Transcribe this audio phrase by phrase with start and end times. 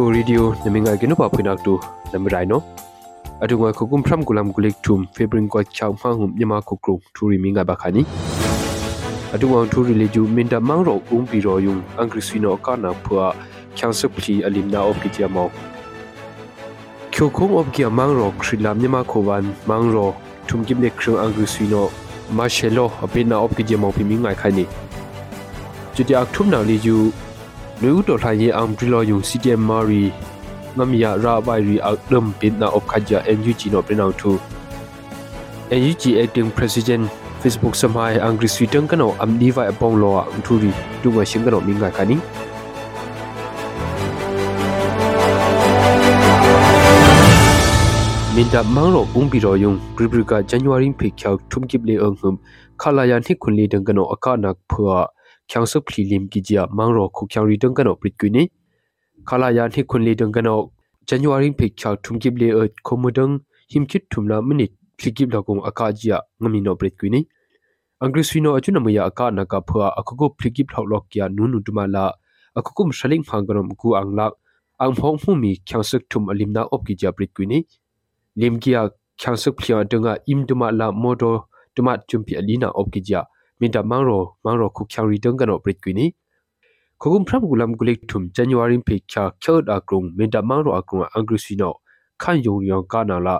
[0.00, 1.72] ခိုရီဒီယိုနမင်္ဂကိနုပါဖိနက်တူ
[2.14, 2.60] နမရိုင်နို
[3.44, 8.02] အတူငါခုကုမ်ဖရမ်ကူလမ်ဂူလိကထုမ်ဖေဘရင်ကောချောင်းဖန်ဟုမြမခုကရုထူရီမင်္ဂဘခါနီ
[9.34, 13.24] အတူငါထူရီလေဂျူမင်တမောင်ရောဥမ်ပီရောယုံအင်္ဂရိစီနိုကာနာဖွာ
[13.78, 15.48] ချန်စပလီအလင်နာအော့ပီတီယမော
[17.12, 20.10] ခိုခုမ်အော့ကီယမောင်ရောခရီလာမြမခုဝန်မောင်ရော
[20.48, 21.86] ထုမ်ကိမလေခရီအင်္ဂရိစီနို
[22.36, 24.64] မာရှေလိုအပင်နာအော့ပီတီယမောပီမင်္ဂိုင်ခိုင်နီ
[25.94, 26.96] ကျူတီအခထုမ်နာလေဂျူ
[27.82, 30.02] လူဦးတော်ထိုင်ရေးအောင်ဒရီလော်ယုံ CTM မာရီ
[30.78, 34.30] ငမရရာဘိုင်ရီအောက်ဒမ်ပင်နာအော့ခါဂျာ NUG နော်ပြန်အောင်ထူ
[35.80, 37.04] NUG acting president
[37.42, 40.70] Facebook စမိုင်းအင်္ဂရိစီတန်ကနော်အမ်ဒီဝိုင်အပေါင်းလောအန်ထူရီ
[41.02, 42.16] ဒူငါရှင်ကနော်မင်းကခါနီ
[48.34, 52.34] မင်ဒမောင်ရောဘုံပီရောယုံဂရိဘရကဇန်နဝါရီဖေချောက်ထုံကိပလေအုံဟွမ်
[52.82, 54.96] ခလာယာနိခွန်လီဒန်ကနောအခါနက်ဖွာ
[55.46, 58.18] kyang suk phli lim ki jia mang ro khu kyang ri dong kan op rit
[58.18, 58.46] kuni
[59.26, 60.70] khala yan hi khun li dong kan ok
[61.06, 63.38] january pe kya thum gib le ot khomudang
[63.74, 67.22] him chit thum la minit phli gib la gong aka jia ngami no rit kuni
[68.02, 71.62] angrisino achuna mya aka na ka phwa akugo phli gib thok lok kya nu nu
[71.66, 72.10] tuma la
[72.58, 74.34] akukum shaling phangrom ku anglak
[74.82, 77.62] ang phong phu mi kyang suk thum alim na op ki jia rit kuni
[78.40, 78.82] lim kia
[79.20, 81.30] kyang suk phlia dunga im tuma la modo
[81.74, 83.22] tuma chumpi alina op ki jia
[83.60, 84.10] มินดามังโร
[84.44, 86.06] มังโรคุกชาวรีดังกันอปริตกินี
[87.02, 91.72] ခခုံဖရမ်ဂူလမ်ဂူလိထုမ်ဇန်နဝါရီဖေချာကျောဒအကရုံမင်တမန်ရောအကရုံအင်္ဂရိစီနော
[92.22, 93.36] ခန်ယုံယောင်ကနာလာ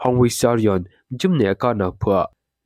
[0.00, 0.78] ဟောင်ဝေဆာရီယန်
[1.20, 2.18] ဂျမ်နေကနာဖွာ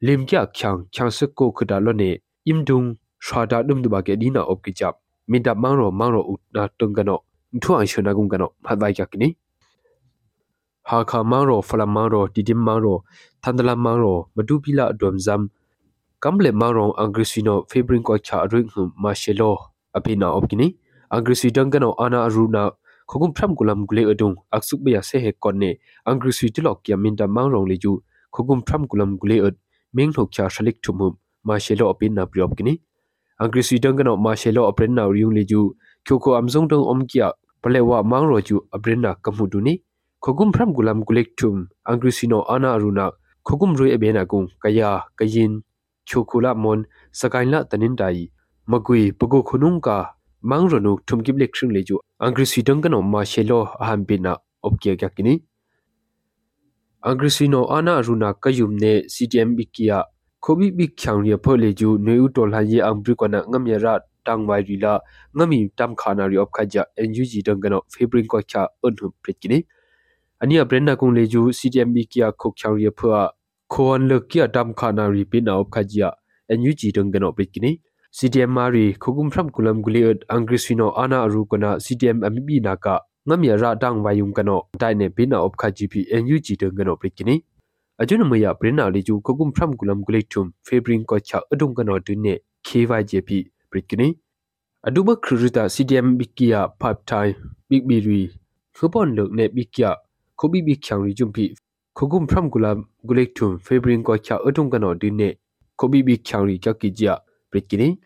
[0.06, 2.10] လင်ကျချန်ချန်စကိုခဒါလောနေ
[2.48, 2.80] အင်ဒုံ
[3.24, 4.94] ရှာဒါဒုံဒဘကေဒီနာအော့ကိချပ်
[5.30, 7.18] မင်တမန်ရောမန်ရောဥနာတုံကနော
[7.62, 9.28] ထွန်အရှနာကုံကနောမဒိုင်ကကိနီ
[10.88, 12.96] ဟာခမန်ရောဖလမန်ရောတီဒီမန်ရော
[13.42, 15.42] သန္ဒလမန်ရောမဒူပီလာဒွမ်ဇမ်
[16.24, 19.56] ကမ်လေမောင်ရောင်အင်္ဂရိစီနိုဖေဘရင်ကိုချာရိငုံမာရှေလို
[19.98, 20.68] အပိနာအော့ကိနီ
[21.12, 22.64] အင်္ဂရိစီဒန်ကနောအနာအရူနာ
[23.10, 25.70] ခုကုံဖရမ်ကုလမ်ဂလေအဒုံအက်ဆုဘယာဆေဟေကွန်နေ
[26.06, 27.92] အင်္ဂရိစီတလော့ကီယမင်တမောင်ရောင်လေကျူ
[28.34, 29.54] ခုကုံဖရမ်ကုလမ်ဂလေအဒ
[29.96, 31.10] မင်းထုတ်ချာရှလိကထုမုံ
[31.48, 32.74] မာရှေလိုအပိနာပရော့ကိနီ
[33.40, 35.60] အင်္ဂရိစီဒန်ကနောမာရှေလိုအပရင်နာရီယုံလေကျူ
[36.06, 37.28] ချိုကိုအမ်ဇုံတုံအုံကီယာ
[37.62, 39.74] ပလေဝါမောင်ရောကျူအပရင်နာကမှုဒူနီ
[40.24, 43.06] ခခုမ်ဖရမ်ဂူလမ်ဂူလက်ထုမ်အင်္ဂရိစီနိုအနာရူနာ
[43.46, 44.90] ခခုမ်ရွေအဘေနာကုံကယာ
[45.20, 45.52] ကယင်
[46.10, 46.78] ချိုကူလာမွန်
[47.20, 48.22] စကိုင်းလာတနင်တိုင်
[48.72, 49.98] မကွေပကိုခုနုံကာ
[50.50, 54.32] မန်းရနုထုံကိပလက်ခရင်လေကျူအင်္ဂရိစီဒန်ကနောမာရှေလိုအဟမ်ဘီနာ
[54.62, 55.34] အော့ကေကကိနီ
[57.04, 59.98] အင်္ဂရိစီနိုအာနာရူနာကယုံနေ CTM ဘီကီယာ
[60.44, 64.94] ခိုဘီဘီချောင်ရဖော်လေကျူနွေဥတော်လာရေအင်္ဂရိကနာငမရတ်တန်ဝိုင်ရီလာ
[65.38, 69.58] ငမီတမ်ခါနာရီအော့ခါဂျာ NUG ဒန်ကနောဖေဘရင်ကောချာအွန်ဟုပရစ်ကိနီ
[70.42, 73.24] အနီယဘရန်နာကုံလေကျူ CTM ဘီကီယာခုတ်ချောင်ရဖော်
[73.74, 76.08] khon le kya dam khana ri pin op khajia
[76.52, 77.70] enyu ji dong gano pikini
[78.16, 82.74] cdm mari khugum phram kulam guli at angri swino ana aru kana cdm ambi na
[82.84, 82.94] ka
[83.28, 86.94] ngamya ra dang wayum kano dai ne pin op khaji pi enyu ji dong gano
[87.02, 87.36] pikini
[88.02, 91.98] ajun mya prina li ju khugum phram kulam guli thum febrin ko cha adung gano
[92.06, 92.34] tu ne
[92.66, 93.28] kyjp
[93.70, 94.08] pikini
[94.86, 97.34] aduba khruta cdm bikia pipe time
[97.68, 98.22] big biri
[98.78, 99.90] khupon lok ne bikia
[100.38, 101.48] khobi bi khyang ri jumpi
[101.96, 102.70] ခုမ်ဖရမ်ကူလာ
[103.06, 105.28] ဂူလက်ထုံဖေဘရင်ကောချာအထုံကနော်ဒီနေ
[105.78, 107.14] ခိုဘီဘီချောင်ရီချက်ကီဂျာ
[107.50, 107.96] ပရစ်ကီနင်း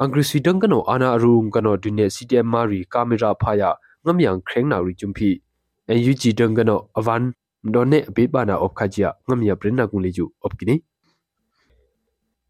[0.00, 3.70] အင်္ဂရိစီတန်ကနော်အာနာအရုံကနော်ဒီနေစီတီအမ်မာရီကာမရာဖာယာ
[4.04, 5.28] ငမ်ယန်ခရင်နာရီဂျွမ်ဖီ
[5.88, 7.22] အန်ယူဂျီတန်ကနော်အဝန်
[7.74, 10.82] ဒိုနေအဘေးပါနာအော့ခါဂျာငမ်ယပရင်နာကူလေဂျူအော့ကီနင်း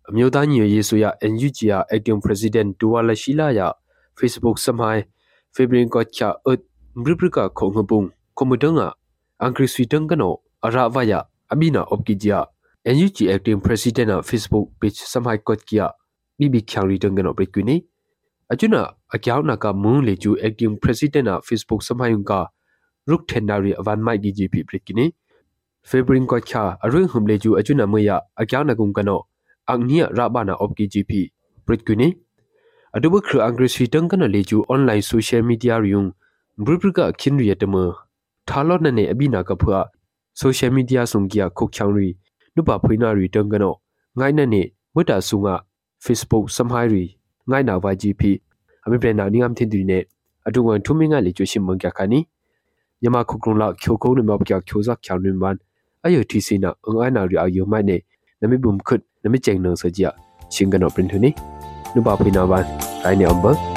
[0.08, 3.60] အမျိုးသားညီညွတ်ရေးဆိုရ NUG ရ Acting President Dua Lashila ရ
[4.18, 5.02] Facebook စမိုင်း
[5.54, 6.60] Febrin Kocha Ut
[7.02, 8.06] Mribrika Khongpung
[8.38, 8.88] Komudanga
[9.44, 10.30] Angri Switang Kano
[10.66, 11.12] အရာဝယ
[11.52, 12.38] အဘိနာအော့ကီဂျီယာ
[12.96, 15.86] NUG acting president of Facebook page samhai kot kia
[16.38, 17.76] bibi khyang ri dang no brekwini
[18.52, 18.80] achuna
[19.14, 22.40] akyaw na ka mun le ju acting president of Facebook samhai yung ka
[23.10, 25.06] ruk thenari awan mai gi ji bi brekwini
[25.90, 29.16] febring ko kha arung hum le ju achuna moya akyaw na kum kano
[29.72, 31.10] angnia rabana of gp
[31.66, 32.08] brekwini
[32.96, 36.08] adubu khru angri sri dang kana le ju online social media riung
[36.64, 37.82] brubruka khin ri yatama
[38.48, 39.80] thalo na ne abina ka phua
[40.34, 42.16] social media sungia kokhyangri
[42.56, 43.74] nupa phuina ri tengkano
[44.18, 45.62] ngaina ne wita sunga
[45.98, 47.18] facebook samhai ri
[47.50, 48.40] ngaina wa gp
[48.84, 49.98] ami prena ningam thindri ne
[50.44, 52.26] aduwan thuminga le chwe shim mangya khani
[53.00, 55.56] yama khokrung la khyokong ne ma pya khyoza khyanri man
[56.02, 57.98] ayo tisi na ngaina ri ayo mai ne
[58.40, 60.10] nami bum khut nami cheng nang sa jia
[60.54, 61.30] shingano print thuni
[61.94, 62.66] nupa phuina ban
[63.06, 63.73] ai ne amba